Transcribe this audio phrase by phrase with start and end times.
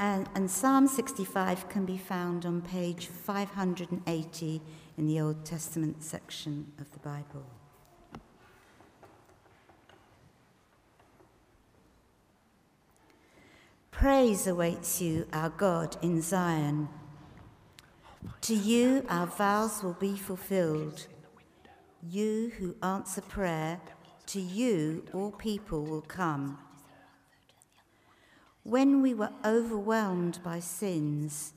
[0.00, 4.62] And, and Psalm 65 can be found on page 580
[4.96, 7.44] in the Old Testament section of the Bible.
[13.90, 16.88] Praise awaits you, our God, in Zion.
[18.42, 21.08] To you, our vows will be fulfilled.
[22.08, 23.80] You who answer prayer,
[24.26, 26.58] to you all people will come.
[28.68, 31.54] When we were overwhelmed by sins,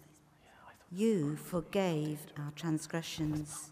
[0.89, 3.70] you forgave our transgressions.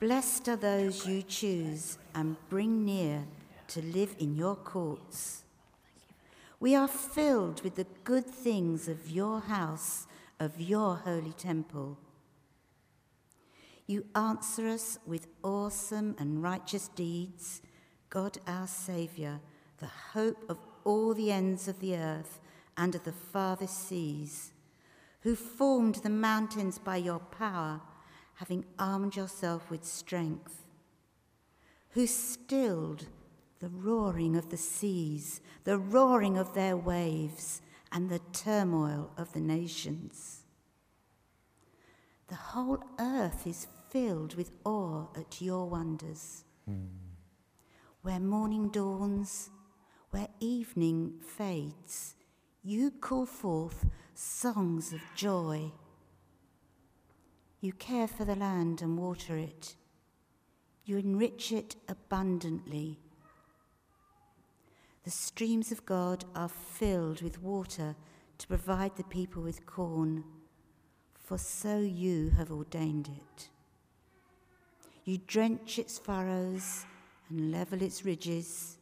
[0.00, 3.22] Blessed are those you choose and bring near
[3.68, 5.44] to live in your courts.
[6.58, 10.08] We are filled with the good things of your house,
[10.40, 11.98] of your holy temple.
[13.86, 17.62] You answer us with awesome and righteous deeds,
[18.10, 19.38] God our Saviour,
[19.78, 22.40] the hope of all the ends of the earth
[22.76, 24.52] and of the farthest seas,
[25.20, 27.80] who formed the mountains by your power,
[28.34, 30.64] having armed yourself with strength,
[31.90, 33.06] who stilled
[33.58, 39.40] the roaring of the seas, the roaring of their waves, and the turmoil of the
[39.40, 40.42] nations.
[42.28, 46.44] The whole earth is filled with awe at your wonders.
[46.68, 46.88] Mm.
[48.02, 49.50] Where morning dawns,
[50.16, 52.14] where evening fades,
[52.64, 55.70] you call forth songs of joy.
[57.60, 59.76] You care for the land and water it.
[60.86, 62.98] You enrich it abundantly.
[65.04, 67.94] The streams of God are filled with water
[68.38, 70.24] to provide the people with corn,
[71.14, 73.50] for so you have ordained it.
[75.04, 76.86] You drench its furrows
[77.28, 78.75] and level its ridges.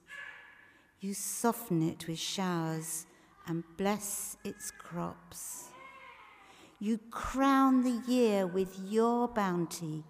[1.04, 3.04] You soften it with showers
[3.46, 5.64] and bless its crops.
[6.80, 10.02] You crown the year with your bounty,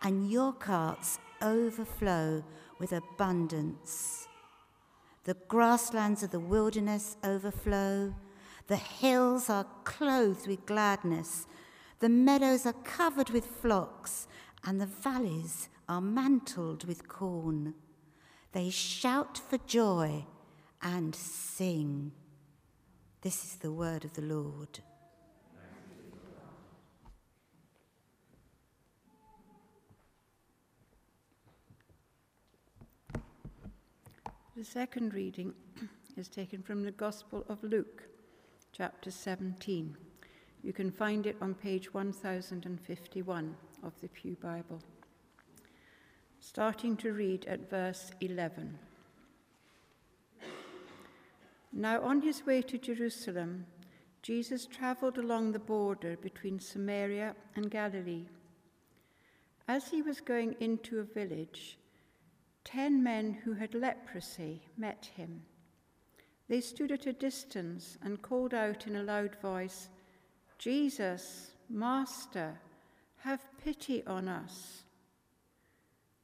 [0.00, 2.42] and your carts overflow
[2.78, 4.28] with abundance.
[5.24, 8.14] The grasslands of the wilderness overflow.
[8.66, 11.46] The hills are clothed with gladness.
[11.98, 14.26] The meadows are covered with flocks,
[14.64, 17.74] and the valleys are mantled with corn.
[18.52, 20.24] They shout for joy
[20.82, 22.12] and sing.
[23.22, 24.80] This is the word of the Lord.
[34.56, 35.54] The second reading
[36.16, 38.02] is taken from the Gospel of Luke,
[38.72, 39.96] chapter 17.
[40.62, 44.82] You can find it on page 1051 of the Pew Bible.
[46.42, 48.78] Starting to read at verse 11.
[51.72, 53.66] Now, on his way to Jerusalem,
[54.22, 58.24] Jesus traveled along the border between Samaria and Galilee.
[59.68, 61.78] As he was going into a village,
[62.64, 65.42] ten men who had leprosy met him.
[66.48, 69.90] They stood at a distance and called out in a loud voice,
[70.58, 72.58] Jesus, Master,
[73.18, 74.84] have pity on us.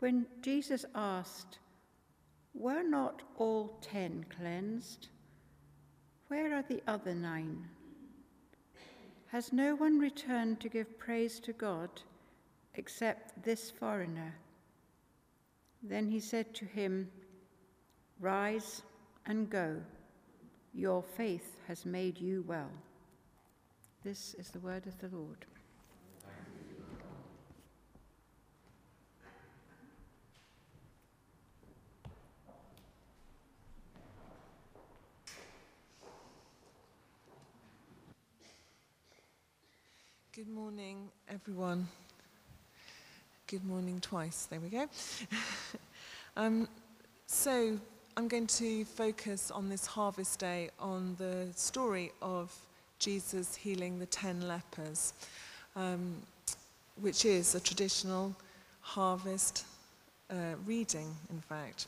[0.00, 1.58] When Jesus asked,
[2.54, 5.08] Were not all ten cleansed?
[6.28, 7.68] Where are the other nine?
[9.26, 11.90] Has no one returned to give praise to God
[12.74, 14.34] except this foreigner?
[15.82, 17.10] Then he said to him,
[18.18, 18.82] Rise
[19.26, 19.76] and go.
[20.72, 22.70] Your faith has made you well.
[24.02, 25.44] This is the word of the Lord.
[40.40, 41.86] Good morning, everyone.
[43.46, 44.46] Good morning twice.
[44.46, 44.86] There we go.
[46.38, 46.66] um,
[47.26, 47.78] so,
[48.16, 52.56] I'm going to focus on this harvest day on the story of
[52.98, 55.12] Jesus healing the ten lepers,
[55.76, 56.14] um,
[57.02, 58.34] which is a traditional
[58.80, 59.66] harvest
[60.30, 61.86] uh, reading, in fact.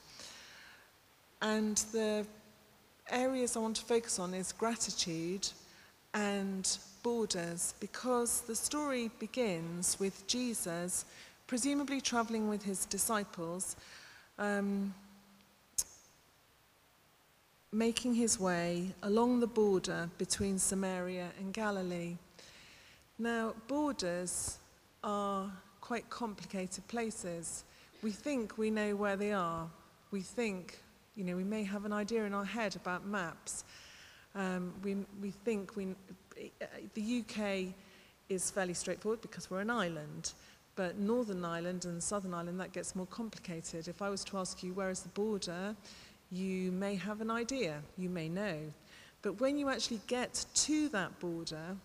[1.41, 2.27] And the
[3.09, 5.49] areas I want to focus on is gratitude
[6.13, 6.69] and
[7.03, 11.05] borders because the story begins with Jesus
[11.47, 13.77] presumably traveling with his disciples,
[14.39, 14.95] um,
[17.71, 22.17] making his way along the border between Samaria and Galilee.
[23.19, 24.57] Now, borders
[25.05, 25.53] are
[25.83, 27.65] quite complicated places.
[28.03, 29.69] We think we know where they are.
[30.11, 30.79] We think,
[31.17, 33.65] you know, we may have an idea in our head about maps.
[34.35, 35.89] Um, we, we think we,
[36.95, 37.75] the UK
[38.29, 40.33] is fairly straightforward because we're an island.
[40.75, 43.89] But Northern Ireland and Southern Ireland, that gets more complicated.
[43.89, 45.77] If I was to ask you, where is the border?
[46.31, 48.57] You may have an idea, you may know.
[49.21, 51.77] But when you actually get to that border,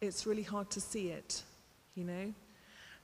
[0.00, 1.42] it's really hard to see it,
[1.96, 2.32] you know?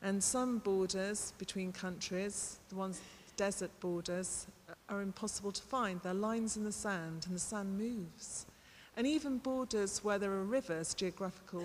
[0.02, 3.00] And some borders between countries, the ones,
[3.37, 4.46] desert borders,
[4.88, 6.00] are impossible to find.
[6.02, 8.46] They're lines in the sand, and the sand moves.
[8.96, 11.64] And even borders where there are rivers, geographical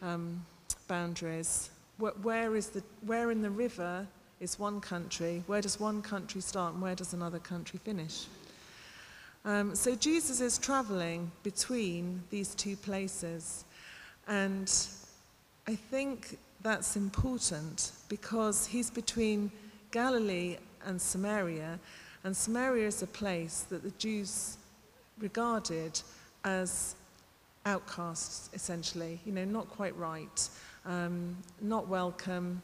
[0.00, 0.44] um,
[0.88, 4.06] boundaries, where, where, is the, where in the river
[4.40, 8.26] is one country, where does one country start, and where does another country finish?
[9.44, 13.66] Um, so Jesus is traveling between these two places.
[14.26, 14.72] And
[15.68, 19.52] I think that's important because he's between
[19.90, 20.56] Galilee
[20.86, 21.78] and Samaria.
[22.24, 24.56] And Samaria is a place that the Jews
[25.18, 26.00] regarded
[26.44, 26.94] as
[27.66, 30.48] outcasts, essentially, you know, not quite right,
[30.84, 32.60] um, not welcome,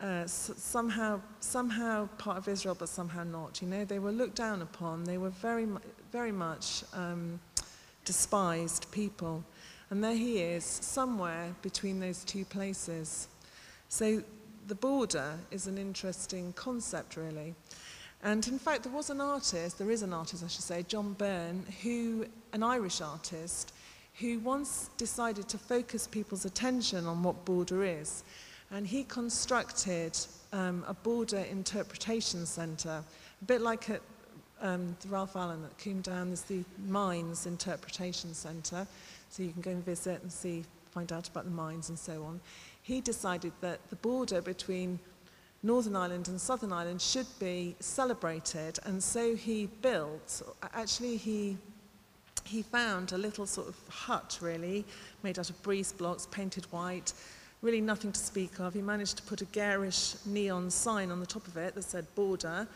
[0.00, 3.60] uh, somehow, somehow part of Israel, but somehow not.
[3.60, 5.04] You know, they were looked down upon.
[5.04, 5.66] They were very,
[6.12, 7.40] very much um,
[8.04, 9.42] despised people.
[9.90, 13.26] And there he is, somewhere between those two places.
[13.88, 14.22] So
[14.68, 17.54] the border is an interesting concept, really.
[18.22, 21.12] And in fact, there was an artist, there is an artist, I should say, John
[21.12, 23.72] Byrne, who, an Irish artist,
[24.18, 28.24] who once decided to focus people's attention on what border is.
[28.70, 30.18] And he constructed
[30.52, 33.04] um, a border interpretation centre,
[33.40, 34.02] a bit like at
[34.60, 38.86] um, Ralph Allen at Combe Down, there's the Mines Interpretation Centre,
[39.30, 42.24] so you can go and visit and see, find out about the mines and so
[42.24, 42.40] on.
[42.82, 44.98] He decided that the border between
[45.62, 51.58] Northern Ireland and Southern Ireland should be celebrated, and so he built, actually he
[52.44, 54.86] he found a little sort of hut, really,
[55.22, 57.12] made out of breeze blocks, painted white,
[57.60, 58.72] really nothing to speak of.
[58.72, 62.06] He managed to put a garish neon sign on the top of it that said
[62.14, 62.66] border,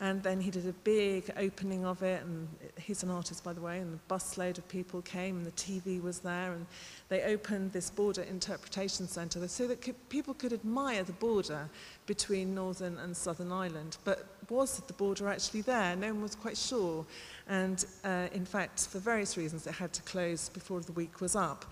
[0.00, 2.22] And then he did a big opening of it.
[2.22, 2.48] And
[2.80, 3.78] he's an artist, by the way.
[3.78, 6.52] And a busload of people came, and the TV was there.
[6.52, 6.66] And
[7.08, 11.68] they opened this border interpretation centre so that people could admire the border
[12.06, 13.98] between Northern and Southern Ireland.
[14.04, 15.94] But was the border actually there?
[15.96, 17.06] No one was quite sure.
[17.48, 21.36] And uh, in fact, for various reasons, it had to close before the week was
[21.36, 21.64] up.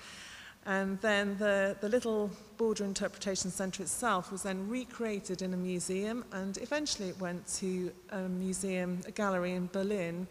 [0.64, 6.24] And then the, the little border interpretation centre itself was then recreated in a museum,
[6.32, 10.28] and eventually it went to a museum, a gallery in Berlin,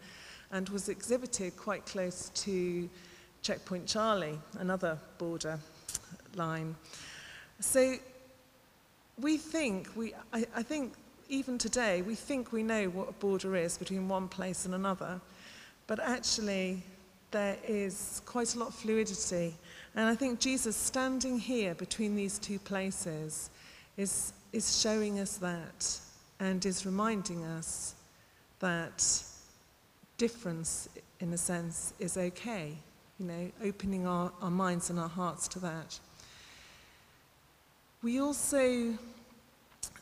[0.50, 2.88] and was exhibited quite close to
[3.42, 5.58] Checkpoint Charlie, another border
[6.34, 6.76] line.
[7.60, 7.96] So
[9.20, 10.94] we think, we, I, I think
[11.28, 15.20] even today, we think we know what a border is between one place and another,
[15.86, 16.82] but actually
[17.32, 19.54] there is quite a lot of fluidity
[19.94, 23.50] and I think Jesus standing here between these two places
[23.96, 25.98] is, is showing us that
[26.40, 27.94] and is reminding us
[28.60, 29.22] that
[30.16, 30.88] difference,
[31.20, 32.72] in a sense, is okay.
[33.18, 35.98] You know, opening our, our minds and our hearts to that.
[38.02, 38.94] We also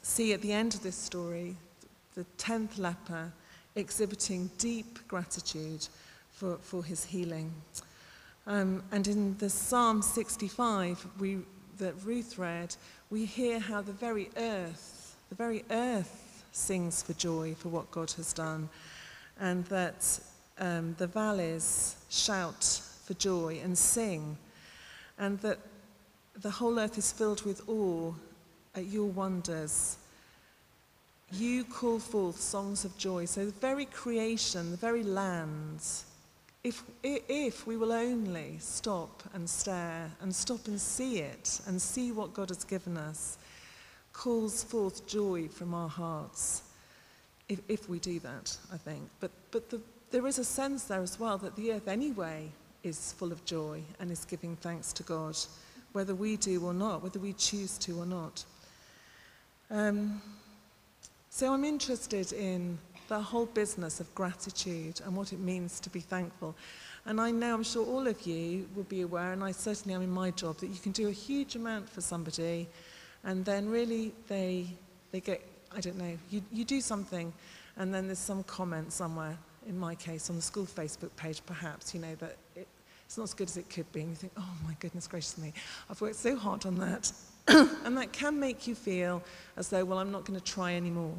[0.03, 1.57] see at the end of this story
[2.15, 3.33] the tenth leper
[3.77, 5.87] exhibiting deep gratitude
[6.33, 7.53] for, for his healing.
[8.47, 11.39] Um, and in the Psalm 65 we,
[11.79, 12.75] that Ruth read,
[13.11, 18.11] we hear how the very earth, the very earth sings for joy for what God
[18.13, 18.69] has done,
[19.39, 20.19] and that
[20.59, 22.65] um, the valleys shout
[23.05, 24.37] for joy and sing,
[25.19, 25.59] and that
[26.41, 28.13] the whole earth is filled with awe
[28.75, 29.97] at your wonders.
[31.33, 33.25] You call forth songs of joy.
[33.25, 36.05] So the very creation, the very lands,
[36.63, 42.13] if, if we will only stop and stare and stop and see it and see
[42.13, 43.39] what God has given us,
[44.13, 46.63] calls forth joy from our hearts.
[47.49, 49.09] If, if we do that, I think.
[49.21, 52.51] But, but the, there is a sense there as well that the earth, anyway,
[52.83, 55.37] is full of joy and is giving thanks to God,
[55.93, 58.45] whether we do or not, whether we choose to or not.
[59.71, 60.21] Um,
[61.31, 62.79] so I'm interested in
[63.11, 66.55] the whole business of gratitude and what it means to be thankful.
[67.07, 70.03] And I know, I'm sure all of you will be aware, and I certainly am
[70.03, 72.69] in my job, that you can do a huge amount for somebody,
[73.25, 74.69] and then really they,
[75.11, 75.45] they get,
[75.77, 77.33] I don't know, you, you do something,
[77.77, 79.37] and then there's some comment somewhere,
[79.67, 82.69] in my case, on the school Facebook page, perhaps, you know, that it,
[83.07, 85.37] it's not as good as it could be, and you think, oh my goodness gracious
[85.37, 85.53] me,
[85.91, 87.11] I've worked so hard on that.
[87.49, 89.21] and that can make you feel
[89.57, 91.17] as though, well, I'm not going to try anymore.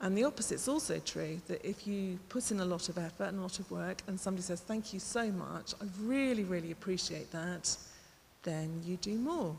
[0.00, 3.38] And the opposite's also true, that if you put in a lot of effort and
[3.38, 7.32] a lot of work and somebody says, thank you so much, I really, really appreciate
[7.32, 7.76] that,
[8.44, 9.56] then you do more.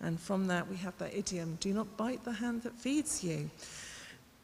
[0.00, 3.50] And from that we have that idiom, do not bite the hand that feeds you.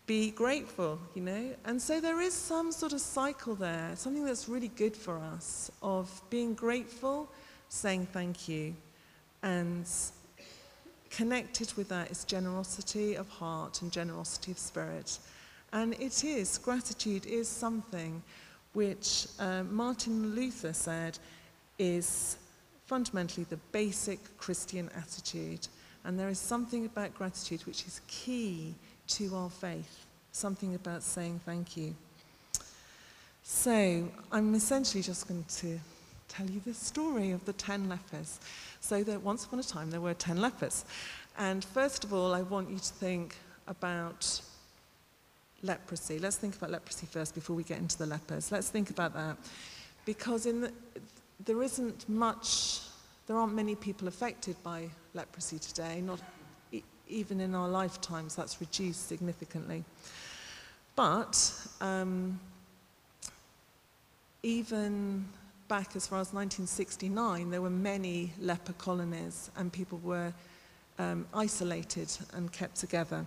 [0.07, 1.55] Be grateful, you know.
[1.65, 5.71] And so there is some sort of cycle there, something that's really good for us
[5.83, 7.29] of being grateful,
[7.69, 8.75] saying thank you,
[9.43, 9.87] and
[11.17, 15.19] connected with that is generosity of heart and generosity of spirit.
[15.73, 18.23] And it is, gratitude is something
[18.73, 21.19] which uh, Martin Luther said
[21.79, 22.37] is
[22.87, 25.67] fundamentally the basic Christian attitude.
[26.05, 28.75] And there is something about gratitude which is key
[29.09, 31.95] to our faith, something about saying thank you.
[33.43, 35.79] So I'm essentially just going to
[36.37, 38.41] tell you the story of the ten lepers.
[38.81, 40.85] So that once upon a time there were ten lepers.
[41.39, 43.37] And first of all, I want you to think
[43.67, 44.41] about
[45.63, 46.19] leprosy.
[46.19, 48.53] Let's think about leprosy first before we get into the lepers.
[48.53, 49.37] Let's think about that.
[50.05, 50.73] Because in the,
[51.45, 52.81] there isn't much,
[53.27, 56.21] there aren't many people affected by leprosy today, not
[57.09, 59.85] even in our lifetimes, that's reduced significantly.
[60.97, 62.39] But um,
[64.43, 65.25] even
[65.81, 70.33] back as far as 1969, there were many leper colonies and people were
[71.01, 73.27] um, isolated and kept together.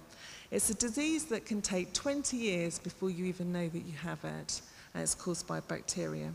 [0.50, 4.24] It's a disease that can take 20 years before you even know that you have
[4.24, 4.62] it,
[4.94, 6.32] and it's caused by bacteria.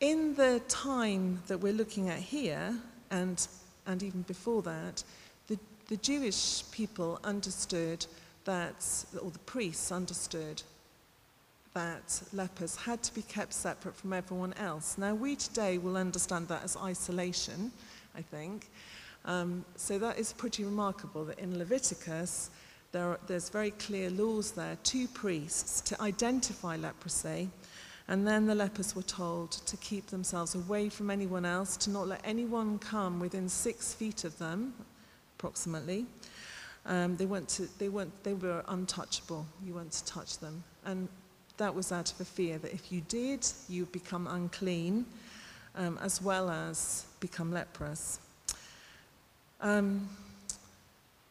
[0.00, 2.74] In the time that we're looking at here,
[3.12, 3.46] and,
[3.86, 5.04] and even before that,
[5.46, 8.04] the, the Jewish people understood
[8.44, 10.64] that, or the priests understood
[11.74, 14.96] that lepers had to be kept separate from everyone else.
[14.96, 17.72] Now, we today will understand that as isolation,
[18.16, 18.68] I think.
[19.24, 22.50] Um, so that is pretty remarkable that in Leviticus,
[22.92, 27.50] there are, there's very clear laws there to priests to identify leprosy.
[28.06, 32.06] And then the lepers were told to keep themselves away from anyone else, to not
[32.06, 34.74] let anyone come within six feet of them,
[35.38, 36.06] approximately.
[36.86, 39.46] Um, they, weren't to, they, weren't, they were untouchable.
[39.64, 40.62] You weren't to touch them.
[40.84, 41.08] And
[41.56, 45.04] that was out of a fear that if you did, you would become unclean
[45.76, 48.18] um, as well as become leprous.
[49.60, 50.08] Um,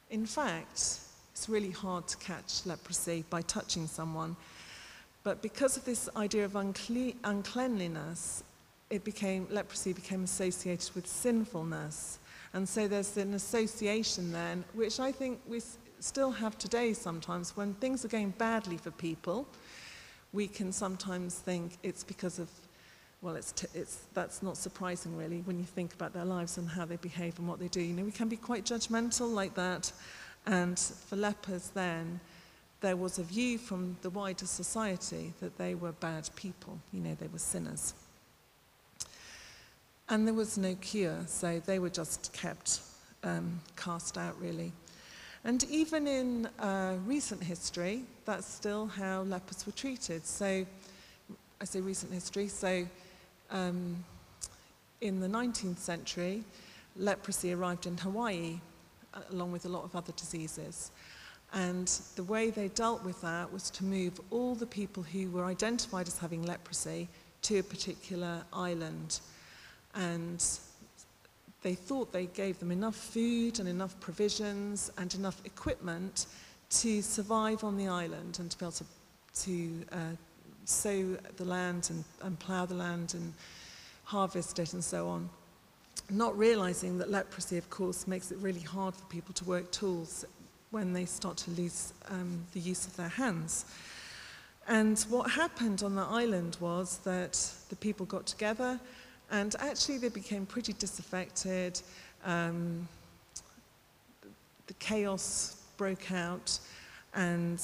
[0.10, 1.00] in fact,
[1.32, 4.36] it's really hard to catch leprosy by touching someone.
[5.24, 8.44] But because of this idea of uncle- uncleanliness,
[8.90, 12.20] it became, leprosy became associated with sinfulness.
[12.54, 15.62] And so there's an association then, which I think we
[16.00, 17.56] still have today sometimes.
[17.56, 19.48] When things are going badly for people,
[20.34, 22.50] we can sometimes think it's because of,
[23.22, 26.86] well, it's, it's, that's not surprising really when you think about their lives and how
[26.86, 27.82] they behave and what they do.
[27.82, 29.92] You know, we can be quite judgmental like that.
[30.46, 32.20] And for lepers then,
[32.82, 36.78] there was a view from the wider society that they were bad people.
[36.92, 37.94] You know, they were sinners.
[40.10, 42.82] And there was no cure, so they were just kept
[43.24, 44.74] um, cast out really.
[45.46, 50.26] And even in uh, recent history, that's still how lepers were treated.
[50.26, 50.66] So,
[51.60, 52.88] I say recent history, so
[53.52, 54.04] um,
[55.02, 56.44] in the 19th century,
[56.96, 58.60] leprosy arrived in Hawaii,
[59.14, 60.92] uh, along with a lot of other diseases.
[61.54, 65.46] And the way they dealt with that was to move all the people who were
[65.46, 67.10] identified as having leprosy
[67.44, 69.20] to a particular island.
[69.94, 70.44] And
[71.64, 76.28] they thought they gave them enough food and enough provisions and enough equipment
[76.70, 78.86] to survive on the island and to be able to,
[79.36, 79.98] to uh,
[80.66, 83.34] sow the land and, and plough the land and
[84.04, 85.30] harvest it and so on.
[86.10, 90.26] Not realizing that leprosy, of course, makes it really hard for people to work tools
[90.72, 93.66] when they start to lose um, the use of their hands.
[94.68, 97.40] And what happened on the island was that
[97.70, 98.80] the people got together
[99.32, 101.82] and actually, they became pretty disaffected.
[102.26, 102.88] Um,
[104.68, 106.60] the chaos broke out,
[107.14, 107.60] and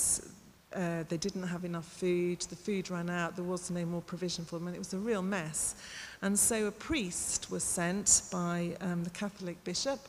[0.75, 2.41] uh, they didn't have enough food.
[2.41, 3.35] The food ran out.
[3.35, 5.75] There was no more provision for them, and it was a real mess.
[6.21, 9.99] And so a priest was sent by um, the Catholic bishop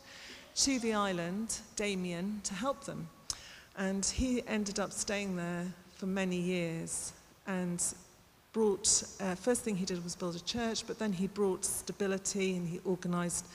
[0.56, 3.08] to the island, Damien, to help them.
[3.76, 5.66] And he ended up staying there
[5.96, 7.12] for many years.
[7.46, 7.82] And
[8.52, 12.56] brought, uh, first thing he did was build a church, but then he brought stability
[12.56, 13.46] and he organized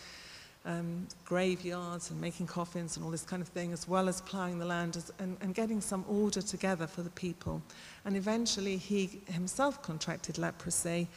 [0.66, 4.58] um, graveyards and making coffins and all this kind of thing, as well as ploughing
[4.58, 7.62] the land as, and, and getting some order together for the people.
[8.04, 11.08] And eventually he himself contracted leprosy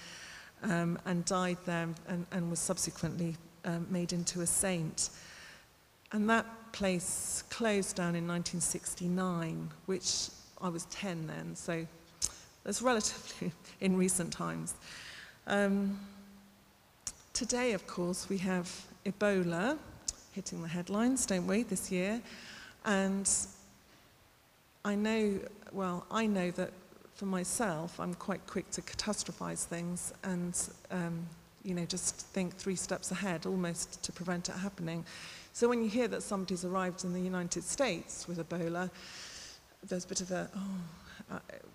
[0.62, 5.10] um, and died there and, and was subsequently um, made into a saint.
[6.12, 10.28] And that place closed down in 1969, which
[10.60, 11.86] I was 10 then, so
[12.64, 14.74] that's relatively in recent times.
[15.46, 15.98] Um,
[17.32, 18.70] today, of course, we have
[19.06, 19.78] Ebola
[20.32, 22.20] hitting the headlines, don't we, this year?
[22.84, 23.28] And
[24.84, 25.38] I know,
[25.72, 26.72] well, I know that
[27.14, 30.56] for myself, I'm quite quick to catastrophize things and,
[30.90, 31.26] um,
[31.64, 35.04] you know, just think three steps ahead almost to prevent it happening.
[35.52, 38.90] So when you hear that somebody's arrived in the United States with Ebola,
[39.88, 40.80] there's a bit of a, oh,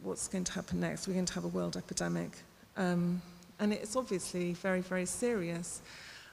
[0.02, 1.08] what's going to happen next?
[1.08, 2.32] We're going to have a world epidemic.
[2.78, 3.22] Um,
[3.60, 5.82] and it's obviously very, very serious.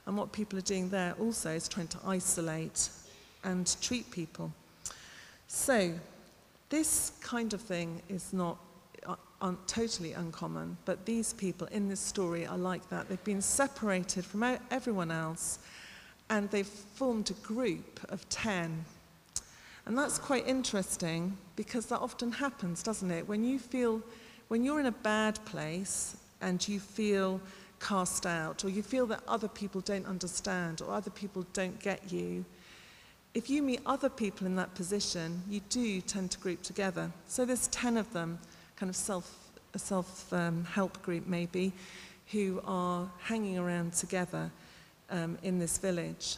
[0.06, 2.88] And what people are doing there also is trying to isolate
[3.44, 4.52] and treat people.
[5.46, 5.92] So,
[6.68, 8.56] this kind of thing is not
[9.06, 13.08] uh, un- totally uncommon, but these people in this story are like that.
[13.08, 15.58] They've been separated from everyone else
[16.28, 18.84] and they've formed a group of 10.
[19.86, 23.28] And that's quite interesting because that often happens, doesn't it?
[23.28, 24.00] When you feel,
[24.48, 27.38] when you're in a bad place and you feel
[27.80, 32.10] cast out, or you feel that other people don't understand, or other people don't get
[32.10, 32.46] you,
[33.34, 37.12] if you meet other people in that position, you do tend to group together.
[37.26, 38.38] So there's 10 of them,
[38.76, 39.30] kind of self,
[39.74, 41.74] a self-help um, group maybe,
[42.32, 44.50] who are hanging around together
[45.10, 46.36] um, in this village.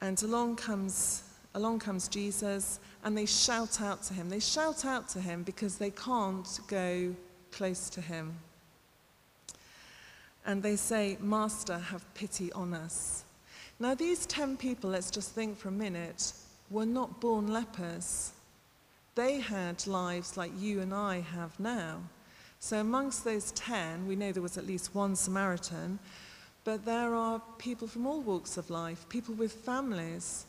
[0.00, 1.24] And along comes,
[1.58, 4.30] along comes Jesus, and they shout out to him.
[4.30, 7.14] They shout out to him because they can't go
[7.50, 8.36] close to him.
[10.46, 13.24] And they say, Master, have pity on us.
[13.80, 16.32] Now, these 10 people, let's just think for a minute,
[16.70, 18.32] were not born lepers.
[19.14, 22.00] They had lives like you and I have now.
[22.60, 25.98] So, amongst those 10, we know there was at least one Samaritan,
[26.64, 30.46] but there are people from all walks of life, people with families,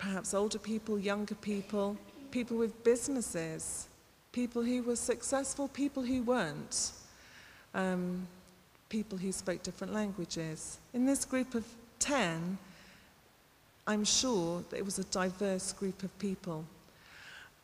[0.00, 1.94] perhaps older people, younger people,
[2.30, 3.86] people with businesses,
[4.32, 6.92] people who were successful, people who weren't,
[7.74, 8.26] um,
[8.88, 10.78] people who spoke different languages.
[10.94, 11.66] In this group of
[11.98, 12.56] 10,
[13.86, 16.64] I'm sure that it was a diverse group of people.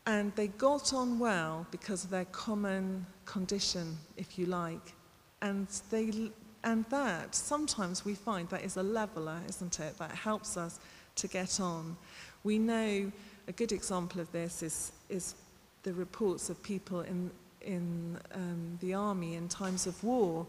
[0.04, 4.92] And they got on well because of their common condition, if you like.
[5.40, 6.30] And, they,
[6.62, 9.96] and that, sometimes we find that is a leveler, isn't it?
[9.98, 10.78] That helps us
[11.16, 11.96] to get on.
[12.44, 13.10] We know
[13.48, 15.34] a good example of this is, is
[15.82, 20.46] the reports of people in, in um, the army in times of war,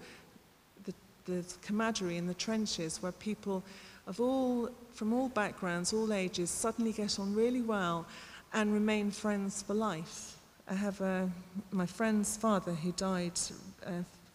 [0.86, 0.94] the,
[1.26, 3.64] the camaraderie in the trenches, where people
[4.08, 8.06] of all, from all backgrounds, all ages, suddenly get on really well
[8.54, 10.38] and remain friends for life.
[10.70, 11.30] I have a,
[11.72, 13.40] my friend's father who died
[13.86, 13.92] uh,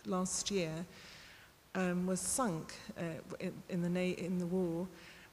[0.07, 0.73] last year
[1.75, 3.03] um, was sunk uh,
[3.41, 4.87] in, in, the in the war,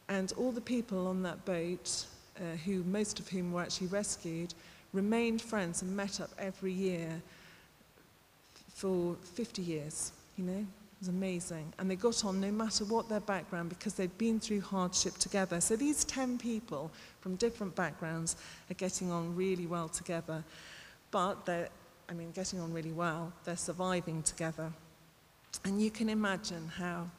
[0.10, 2.06] and all the people on that boat,
[2.38, 4.54] uh, who most of whom were actually rescued,
[4.92, 7.22] remained friends and met up every year
[8.74, 10.12] for 50 years.
[10.36, 11.72] You know, it was amazing.
[11.78, 15.62] And they got on no matter what their background because they'd been through hardship together.
[15.62, 16.92] So these 10 people
[17.22, 18.36] from different backgrounds
[18.72, 20.44] are getting on really well together.
[21.12, 21.70] But they're,
[22.10, 24.72] I mean, getting on really well, they're surviving together.
[25.66, 27.10] And you can imagine how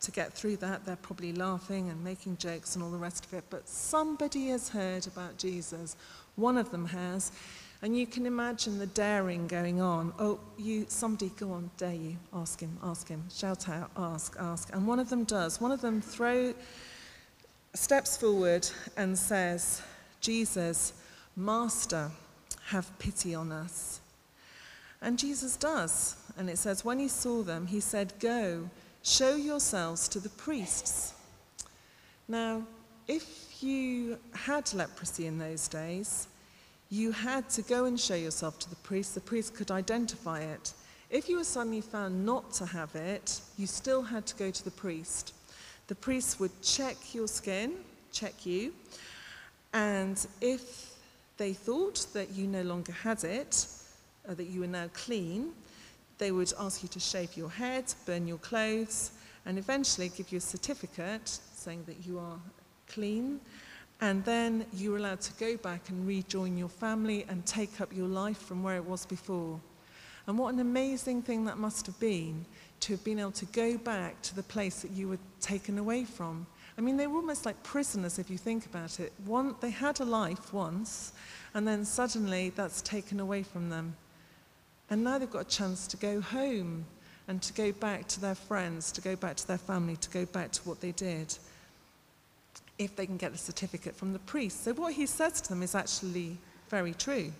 [0.00, 3.34] to get through that, they're probably laughing and making jokes and all the rest of
[3.34, 3.44] it.
[3.50, 5.96] But somebody has heard about Jesus.
[6.36, 7.32] One of them has.
[7.82, 10.12] And you can imagine the daring going on.
[10.18, 14.74] Oh, you, somebody, go on, dare you, ask him, ask him, shout out, ask, ask.
[14.74, 15.60] And one of them does.
[15.60, 16.54] One of them throw,
[17.74, 19.80] steps forward and says,
[20.20, 20.92] Jesus,
[21.36, 22.10] Master,
[22.66, 24.00] have pity on us.
[25.00, 26.16] And Jesus does.
[26.36, 28.68] And it says, when he saw them, he said, Go,
[29.08, 31.14] show yourselves to the priests.
[32.28, 32.62] Now,
[33.06, 36.28] if you had leprosy in those days,
[36.90, 39.14] you had to go and show yourself to the priest.
[39.14, 40.72] The priest could identify it.
[41.10, 44.64] If you were suddenly found not to have it, you still had to go to
[44.64, 45.34] the priest.
[45.86, 47.72] The priest would check your skin,
[48.12, 48.74] check you,
[49.72, 50.92] and if
[51.38, 53.66] they thought that you no longer had it,
[54.26, 55.52] or that you were now clean,
[56.18, 59.12] they would ask you to shave your head, burn your clothes,
[59.46, 62.38] and eventually give you a certificate saying that you are
[62.88, 63.40] clean
[64.00, 67.92] And then you were allowed to go back and rejoin your family and take up
[67.94, 69.60] your life from where it was before.
[70.26, 72.44] And what an amazing thing that must have been
[72.80, 76.04] to have been able to go back to the place that you were taken away
[76.04, 76.46] from.
[76.76, 79.12] I mean, they were almost like prisoners if you think about it.
[79.24, 81.12] One, they had a life once,
[81.54, 83.96] and then suddenly that's taken away from them.
[84.90, 86.86] And now they've got a chance to go home
[87.26, 90.24] and to go back to their friends, to go back to their family, to go
[90.26, 91.36] back to what they did
[92.78, 94.64] if they can get a certificate from the priest.
[94.64, 97.32] So what he says to them is actually very true.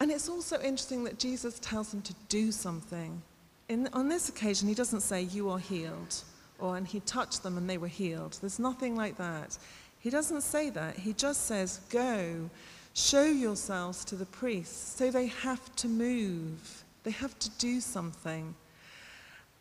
[0.00, 3.22] And it's also interesting that Jesus tells them to do something.
[3.68, 6.16] In, on this occasion, he doesn't say, You are healed,
[6.58, 8.36] or and he touched them and they were healed.
[8.40, 9.56] There's nothing like that.
[10.00, 10.98] He doesn't say that.
[10.98, 12.50] He just says, Go,
[12.94, 14.96] show yourselves to the priests.
[14.96, 18.54] So they have to move, they have to do something.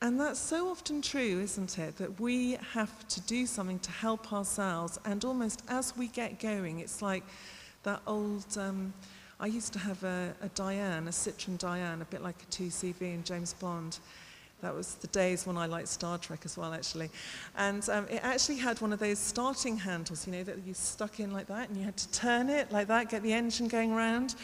[0.03, 1.97] And that's so often true, isn't it?
[1.97, 4.99] That we have to do something to help ourselves.
[5.05, 7.23] And almost as we get going, it's like
[7.83, 8.45] that old.
[8.57, 8.93] Um,
[9.39, 13.01] I used to have a, a Dyane, a Citroen Dyane, a bit like a 2CV
[13.01, 13.99] in James Bond.
[14.61, 17.09] That was the days when I liked Star Trek as well, actually.
[17.57, 21.19] And um, it actually had one of those starting handles, you know, that you stuck
[21.19, 23.93] in like that, and you had to turn it like that, get the engine going
[23.93, 24.35] round.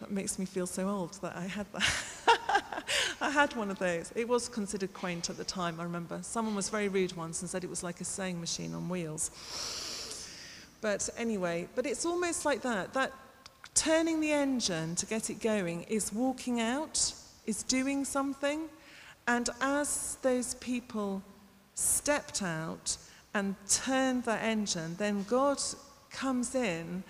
[0.00, 1.92] That makes me feel so old that I had that.
[3.20, 4.12] I had one of those.
[4.14, 6.18] It was considered quaint at the time, I remember.
[6.22, 9.30] Someone was very rude once and said it was like a sewing machine on wheels.
[10.80, 12.92] But anyway, but it's almost like that.
[12.92, 13.12] That
[13.74, 17.12] turning the engine to get it going is walking out,
[17.46, 18.68] is doing something.
[19.26, 21.22] And as those people
[21.74, 22.96] stepped out
[23.32, 25.60] and turned that engine, then God
[26.10, 27.02] comes in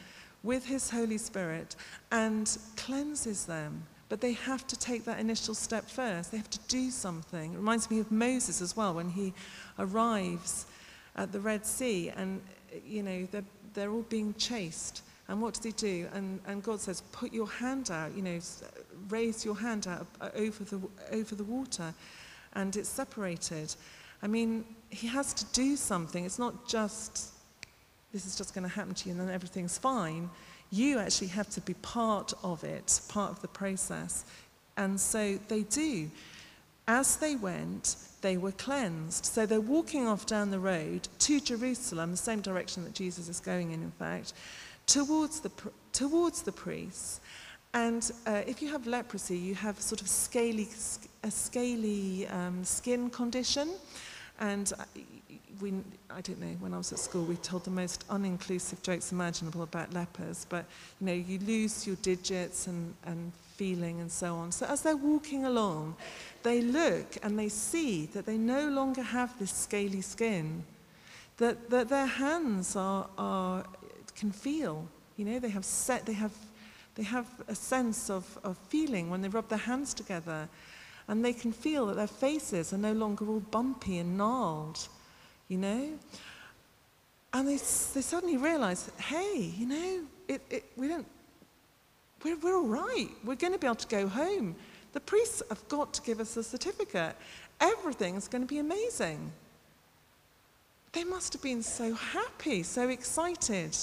[0.42, 1.76] with his Holy Spirit
[2.12, 3.82] and cleanses them.
[4.08, 6.30] But they have to take that initial step first.
[6.30, 7.54] They have to do something.
[7.54, 9.32] It reminds me of Moses as well when he
[9.78, 10.66] arrives
[11.16, 12.40] at the Red Sea and,
[12.86, 15.02] you know, they're, they're all being chased.
[15.28, 16.06] And what does he do?
[16.12, 18.38] And, and God says, put your hand out, you know,
[19.08, 20.80] raise your hand out uh, over the,
[21.12, 21.94] over the water.
[22.54, 23.74] And it's separated.
[24.22, 26.24] I mean, he has to do something.
[26.24, 27.32] It's not just,
[28.12, 30.30] this is just going to happen to you and then everything's fine.
[30.70, 34.24] You actually have to be part of it, part of the process.
[34.76, 36.10] And so they do.
[36.86, 39.24] As they went, they were cleansed.
[39.24, 43.40] So they're walking off down the road to Jerusalem, the same direction that Jesus is
[43.40, 44.32] going in, in fact
[44.86, 45.50] towards the,
[45.92, 47.20] towards the priests.
[47.74, 50.68] And uh, if you have leprosy, you have sort of scaly,
[51.24, 53.70] a scaly um, skin condition.
[54.38, 54.72] And
[55.60, 55.72] we,
[56.08, 59.62] I don't know, when I was at school, we told the most uninclusive jokes imaginable
[59.62, 60.46] about lepers.
[60.48, 60.66] But,
[61.00, 64.52] you know, you lose your digits and, and feeling and so on.
[64.52, 65.96] So as they're walking along,
[66.44, 70.64] they look and they see that they no longer have this scaly skin,
[71.38, 73.64] that, that their hands are, are
[74.14, 74.86] can feel.
[75.16, 76.32] You know, they have set, they have,
[76.94, 80.48] they have a sense of, of feeling when they rub their hands together.
[81.08, 84.88] And they can feel that their faces are no longer all bumpy and gnarled,
[85.48, 85.98] you know?
[87.32, 91.06] And they, they suddenly realize, hey, you know, it, it, we don't,
[92.22, 93.08] we're, we're all right.
[93.24, 94.54] We're going to be able to go home.
[94.92, 97.16] The priests have got to give us a certificate.
[97.60, 99.32] Everything's going to be amazing.
[100.92, 103.76] They must have been so happy, so excited.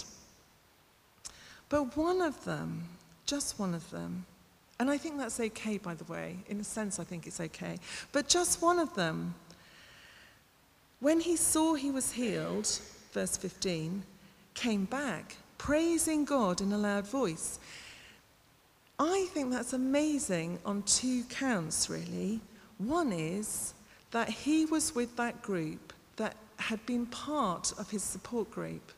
[1.68, 2.86] But one of them,
[3.32, 4.26] just one of them,
[4.78, 7.78] and I think that's okay, by the way, in a sense, I think it's okay,
[8.12, 9.36] but just one of them,
[11.00, 12.68] when he saw he was healed,
[13.14, 14.04] verse 15,
[14.54, 17.58] came back, praising God in a loud voice.
[19.00, 22.42] I think that's amazing on two counts, really.
[22.80, 23.74] One is
[24.12, 28.92] that he was with that group that had been part of his support group.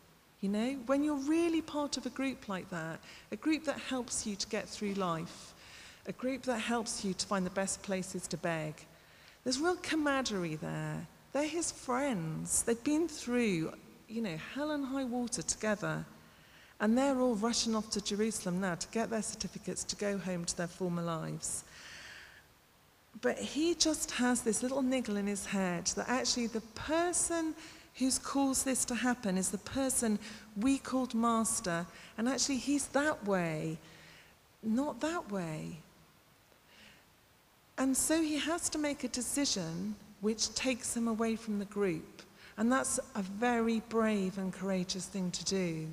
[0.43, 2.99] You know, when you're really part of a group like that,
[3.31, 5.53] a group that helps you to get through life,
[6.05, 8.73] a group that helps you to find the best places to beg,
[9.45, 11.07] there's real camaraderie there.
[11.31, 12.63] They're his friends.
[12.63, 13.71] They've been through,
[14.09, 16.03] you know, hell and high water together.
[16.81, 20.43] And they're all rushing off to Jerusalem now to get their certificates to go home
[20.43, 21.63] to their former lives.
[23.21, 27.55] But he just has this little niggle in his head that actually the person
[27.95, 30.19] who's caused this to happen is the person
[30.57, 31.85] we called master.
[32.17, 33.77] And actually, he's that way,
[34.63, 35.77] not that way.
[37.77, 42.21] And so he has to make a decision which takes him away from the group.
[42.57, 45.87] And that's a very brave and courageous thing to do.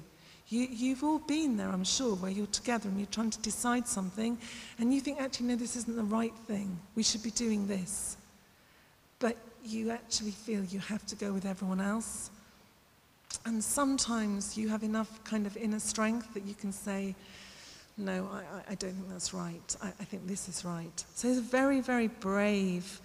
[0.48, 3.86] You, you've all been there, I'm sure, where you're together and you're trying to decide
[3.86, 4.36] something,
[4.78, 6.78] and you think, actually, no, this isn't the right thing.
[6.96, 8.16] We should be doing this.
[9.20, 12.30] But you actually feel you have to go with everyone else.
[13.44, 17.14] and sometimes you have enough kind of inner strength that you can say,
[17.96, 19.76] no, I, I don't think that's right.
[19.82, 21.04] I, I think this is right.
[21.14, 23.00] So he's a very, very brave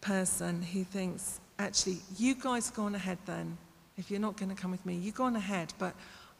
[0.00, 3.56] person who thinks, actually, you guys go on ahead then.
[3.96, 5.72] If you're not going to come with me, you go on ahead.
[5.78, 5.94] But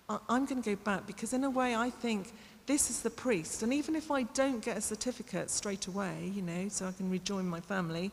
[0.08, 2.32] I, I'm going to go back because, in a way, I think
[2.66, 3.62] this is the priest.
[3.62, 7.10] And even if I don't get a certificate straight away, you know, so I can
[7.10, 8.10] rejoin my family,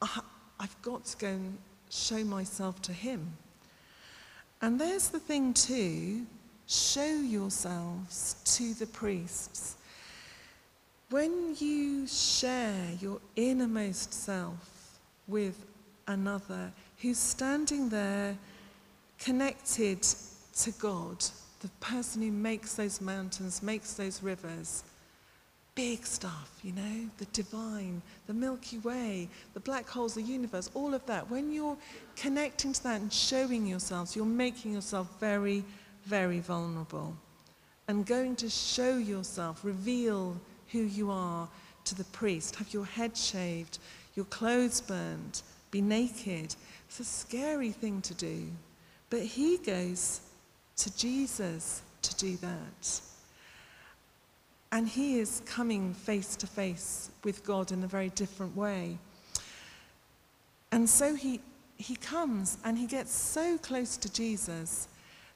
[0.00, 0.20] I,
[0.62, 1.58] I've got to go and
[1.90, 3.32] show myself to him.
[4.62, 6.24] And there's the thing, too
[6.68, 9.76] show yourselves to the priests.
[11.10, 14.98] When you share your innermost self
[15.28, 15.66] with
[16.06, 18.36] another who's standing there
[19.18, 20.02] connected
[20.60, 21.22] to God,
[21.60, 24.84] the person who makes those mountains, makes those rivers,
[25.74, 30.92] big stuff, you know, the divine, the Milky Way, the black holes, the universe, all
[30.92, 31.30] of that.
[31.30, 31.78] When you're
[32.16, 35.64] connecting to that and showing yourselves, you're making yourself very
[36.04, 37.16] very vulnerable.
[37.88, 40.36] And going to show yourself, reveal
[40.70, 41.48] who you are
[41.84, 43.78] to the priest, have your head shaved,
[44.14, 46.54] your clothes burned, be naked.
[46.86, 48.46] It's a scary thing to do.
[49.10, 50.20] But he goes
[50.76, 53.00] to Jesus to do that.
[54.72, 58.98] And he is coming face to face with God in a very different way.
[60.72, 61.40] And so he,
[61.76, 64.88] he comes and he gets so close to Jesus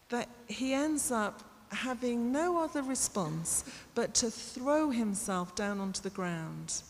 [0.09, 6.11] that he ends up having no other response but to throw himself down onto the
[6.11, 6.83] ground.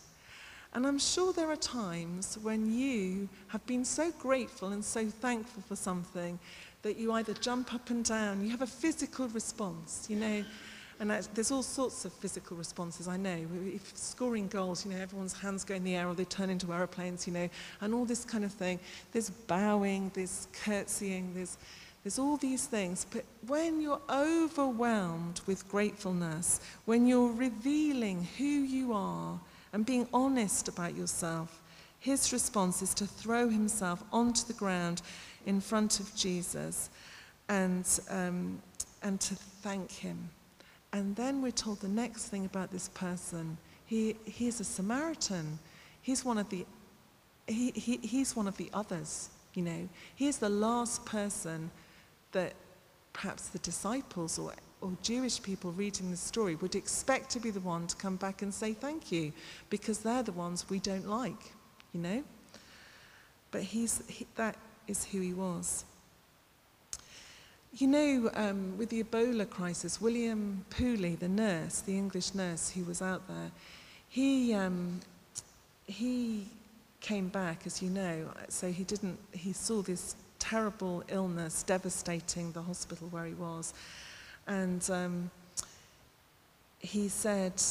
[0.73, 5.63] And I'm sure there are times when you have been so grateful and so thankful
[5.67, 6.39] for something
[6.83, 10.45] that you either jump up and down, you have a physical response, you know.
[10.99, 13.45] And there's all sorts of physical responses, I know.
[13.65, 16.73] If scoring goals, you know, everyone's hands go in the air or they turn into
[16.73, 17.47] aeroplanes, you know,
[17.81, 18.79] and all this kind of thing.
[19.11, 21.57] There's bowing, there's curtsying, there's
[22.07, 28.93] there's all these things, but when you're overwhelmed with gratefulness, when you're revealing who you
[28.93, 29.37] are
[29.73, 31.61] and being honest about yourself,
[31.99, 35.01] his response is to throw himself onto the ground
[35.45, 36.89] in front of Jesus
[37.49, 38.61] and, um,
[39.03, 40.29] and to thank him.
[40.97, 43.59] And then we're told the next thing about this person.
[43.85, 45.59] He, he's a Samaritan.
[46.01, 46.65] He's one of the,
[47.45, 49.87] he, he, he's one of the others, you know.
[50.15, 51.69] He's the last person
[52.31, 52.53] that
[53.13, 57.59] perhaps the disciples or, or Jewish people reading the story would expect to be the
[57.59, 59.31] one to come back and say thank you
[59.69, 61.53] because they're the ones we don't like,
[61.93, 62.23] you know?
[63.51, 64.55] But he's, he, that
[64.87, 65.85] is who he was.
[67.73, 72.83] You know, um, with the Ebola crisis, William Pooley, the nurse, the English nurse who
[72.83, 73.51] was out there,
[74.09, 74.99] he, um,
[75.85, 76.47] he
[77.01, 82.61] came back, as you know, so he didn't, he saw this terrible illness devastating the
[82.61, 83.73] hospital where he was.
[84.47, 85.31] And um,
[86.79, 87.61] he said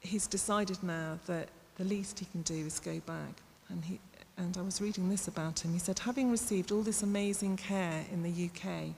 [0.00, 3.42] he's decided now that the least he can do is go back.
[3.68, 4.00] And, he,
[4.36, 5.72] and I was reading this about him.
[5.72, 8.94] He said, having received all this amazing care in the UK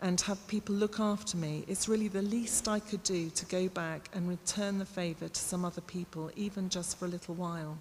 [0.00, 3.68] and have people look after me, it's really the least I could do to go
[3.68, 7.78] back and return the favour to some other people, even just for a little while.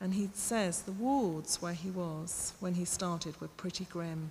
[0.00, 4.30] And he says the wards where he was when he started were pretty grim.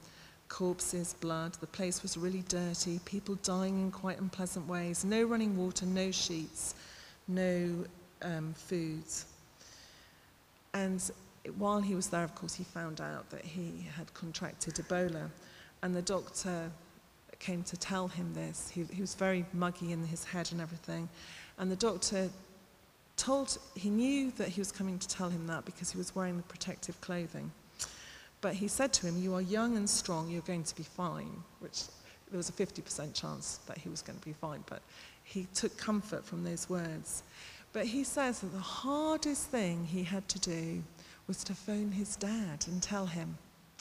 [0.49, 5.58] Corpses, blood, the place was really dirty, people dying in quite unpleasant ways, no running
[5.58, 6.76] water, no sheets,
[7.28, 7.86] no
[8.21, 9.26] um, foods.
[10.73, 11.03] And
[11.57, 15.29] while he was there, of course, he found out that he had contracted Ebola.
[15.81, 16.71] And the doctor
[17.39, 18.69] came to tell him this.
[18.69, 21.09] He, he was very muggy in his head and everything.
[21.57, 22.29] And the doctor
[23.17, 26.38] told, he knew that he was coming to tell him that because he was wearing
[26.38, 27.51] the protective clothing.
[28.41, 31.43] But he said to him, You are young and strong, you're going to be fine,
[31.59, 31.83] which
[32.29, 34.81] there was a 50% chance that he was going to be fine, but
[35.23, 37.23] he took comfort from those words.
[37.73, 40.83] But he says that the hardest thing he had to do
[41.27, 43.38] was to phone his dad and tell him.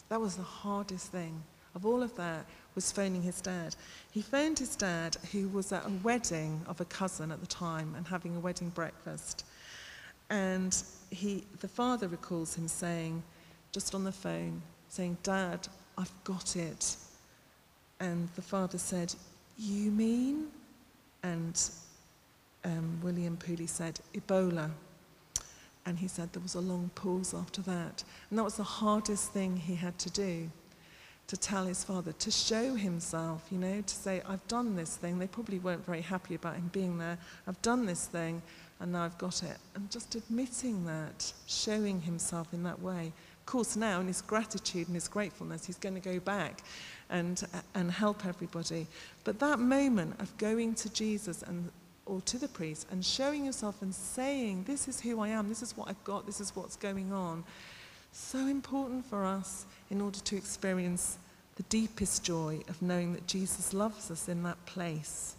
[0.09, 1.43] That was the hardest thing.
[1.75, 3.75] Of all of that, was phoning his dad.
[4.11, 7.95] He phoned his dad, who was at a wedding of a cousin at the time
[7.97, 9.45] and having a wedding breakfast.
[10.31, 13.23] And he, the father recalls him saying,
[13.73, 16.97] just on the phone, saying, Dad, I've got it.
[18.01, 19.15] And the father said,
[19.59, 20.49] You mean?
[21.23, 21.59] And
[22.65, 24.71] um, William Pooley said, Ebola.
[25.85, 28.05] And he said there was a long pause after that.
[28.31, 30.51] And that was the hardest thing he had to do
[31.27, 35.19] to tell his father, to show himself, you know, to say, I've done this thing.
[35.19, 37.17] They probably weren't very happy about him being there.
[37.47, 38.43] I've done this thing,
[38.81, 39.57] and now I've got it.
[39.75, 44.87] And just admitting that, showing himself in that way, Of course, now in his gratitude
[44.87, 46.63] and his gratefulness, he's going to go back
[47.11, 47.43] and,
[47.75, 48.87] and help everybody.
[49.25, 51.69] But that moment of going to Jesus and
[52.07, 55.63] or to the priest and showing yourself and saying, This is who I am, this
[55.63, 57.45] is what I've got, this is what's going on,
[58.13, 61.19] so important for us in order to experience
[61.57, 65.37] the deepest joy of knowing that Jesus loves us in that place.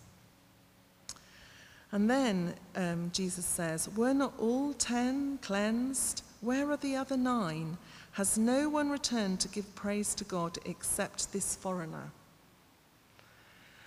[1.91, 6.23] And then um, Jesus says, Were not all ten cleansed?
[6.41, 7.77] Where are the other nine?
[8.13, 12.11] Has no one returned to give praise to God except this foreigner?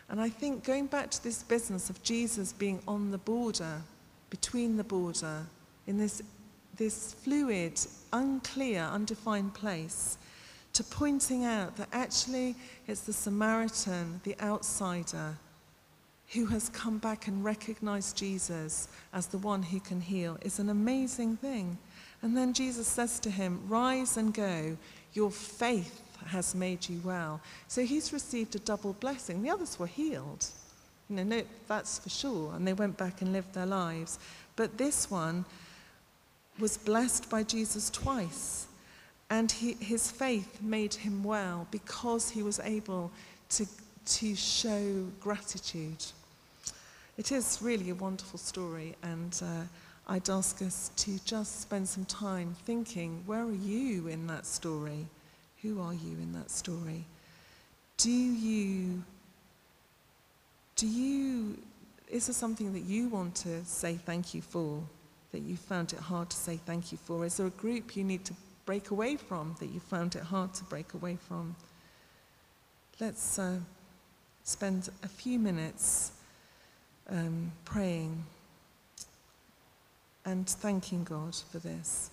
[0.08, 3.82] And I think going back to this business of Jesus being on the border,
[4.30, 5.46] between the border,
[5.86, 6.22] in this,
[6.76, 7.80] this fluid,
[8.12, 10.18] unclear, undefined place,
[10.72, 12.54] to pointing out that actually
[12.86, 15.36] it's the Samaritan, the outsider,
[16.32, 20.68] who has come back and recognized Jesus as the one who can heal is an
[20.68, 21.78] amazing thing.
[22.22, 24.76] And then Jesus says to him, Rise and go,
[25.12, 27.40] your faith has made you well.
[27.68, 29.42] So he's received a double blessing.
[29.42, 30.46] The others were healed.
[31.08, 32.54] You know, no, that's for sure.
[32.54, 34.18] And they went back and lived their lives.
[34.56, 35.44] But this one
[36.58, 38.66] was blessed by Jesus twice.
[39.28, 43.10] And he, his faith made him well because he was able
[43.50, 43.66] to,
[44.06, 46.04] to show gratitude.
[47.18, 49.62] It is really a wonderful story, and uh,
[50.06, 55.06] I'd ask us to just spend some time thinking where are you in that story?
[55.66, 57.04] Who are you in that story?
[57.96, 59.02] Do you,
[60.76, 61.58] do you,
[62.08, 64.80] is there something that you want to say thank you for,
[65.32, 67.24] that you found it hard to say thank you for?
[67.24, 70.54] Is there a group you need to break away from that you found it hard
[70.54, 71.56] to break away from?
[73.00, 73.56] Let's uh,
[74.44, 76.12] spend a few minutes
[77.10, 78.24] um, praying
[80.24, 82.10] and thanking God for this.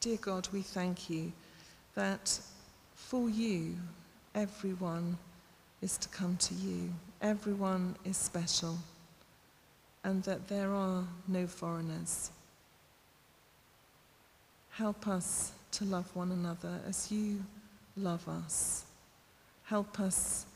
[0.00, 1.30] Dear God, we thank you
[1.94, 2.40] that
[2.94, 3.76] for you,
[4.34, 5.18] everyone
[5.82, 6.90] is to come to you.
[7.20, 8.78] Everyone is special,
[10.02, 12.30] and that there are no foreigners.
[14.70, 17.44] Help us to love one another as you
[17.94, 18.86] love us.
[19.64, 20.46] Help us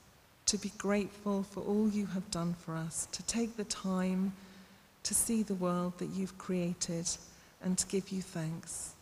[0.46, 4.32] to be grateful for all you have done for us, to take the time
[5.02, 7.06] to see the world that you've created
[7.62, 8.93] and to give you thanks.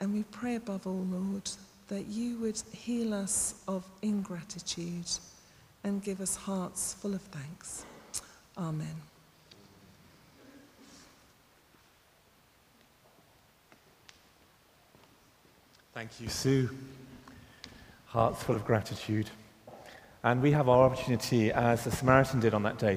[0.00, 1.50] And we pray above all, Lord,
[1.88, 5.08] that you would heal us of ingratitude
[5.84, 7.84] and give us hearts full of thanks.
[8.58, 8.96] Amen.
[15.94, 16.68] Thank you, Sue.
[18.04, 19.30] Hearts full of gratitude.
[20.22, 22.94] And we have our opportunity, as the Samaritan did on that day,